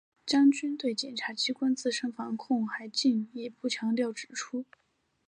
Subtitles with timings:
[0.25, 4.65] 张军对检察机关自身防控还进一步强调指出